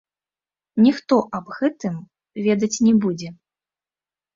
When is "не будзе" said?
2.91-3.29